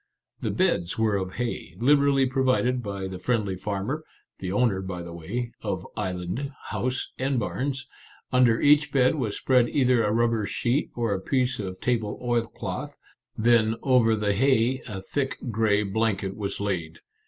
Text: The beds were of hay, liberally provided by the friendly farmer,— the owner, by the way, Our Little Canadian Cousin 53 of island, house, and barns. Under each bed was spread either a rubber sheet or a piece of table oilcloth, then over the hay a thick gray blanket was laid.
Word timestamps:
The 0.39 0.49
beds 0.49 0.97
were 0.97 1.15
of 1.15 1.33
hay, 1.33 1.75
liberally 1.77 2.25
provided 2.25 2.81
by 2.81 3.07
the 3.07 3.19
friendly 3.19 3.55
farmer,— 3.55 4.03
the 4.39 4.51
owner, 4.51 4.81
by 4.81 5.03
the 5.03 5.13
way, 5.13 5.51
Our 5.63 5.73
Little 5.75 5.91
Canadian 5.95 6.17
Cousin 6.17 6.19
53 6.39 6.39
of 6.39 6.39
island, 6.39 6.51
house, 6.69 7.11
and 7.19 7.39
barns. 7.39 7.87
Under 8.31 8.59
each 8.59 8.91
bed 8.91 9.13
was 9.13 9.37
spread 9.37 9.69
either 9.69 10.03
a 10.03 10.11
rubber 10.11 10.47
sheet 10.47 10.89
or 10.95 11.13
a 11.13 11.19
piece 11.21 11.59
of 11.59 11.79
table 11.79 12.17
oilcloth, 12.19 12.97
then 13.37 13.75
over 13.83 14.15
the 14.15 14.33
hay 14.33 14.81
a 14.87 15.03
thick 15.03 15.37
gray 15.51 15.83
blanket 15.83 16.35
was 16.35 16.59
laid. 16.59 16.97